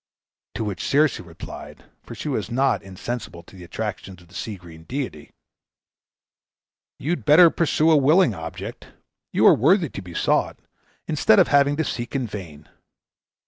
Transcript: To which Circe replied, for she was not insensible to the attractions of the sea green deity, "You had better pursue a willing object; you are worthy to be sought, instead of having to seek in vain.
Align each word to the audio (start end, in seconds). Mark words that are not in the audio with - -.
To 0.55 0.63
which 0.63 0.83
Circe 0.83 1.19
replied, 1.19 1.83
for 2.01 2.15
she 2.15 2.27
was 2.27 2.49
not 2.49 2.81
insensible 2.81 3.43
to 3.43 3.55
the 3.55 3.63
attractions 3.63 4.19
of 4.19 4.29
the 4.29 4.33
sea 4.33 4.55
green 4.57 4.83
deity, 4.83 5.29
"You 6.97 7.11
had 7.11 7.23
better 7.23 7.51
pursue 7.51 7.91
a 7.91 7.97
willing 7.97 8.33
object; 8.33 8.87
you 9.31 9.45
are 9.45 9.53
worthy 9.53 9.89
to 9.89 10.01
be 10.01 10.15
sought, 10.15 10.57
instead 11.07 11.37
of 11.37 11.49
having 11.49 11.75
to 11.75 11.83
seek 11.83 12.15
in 12.15 12.25
vain. 12.25 12.67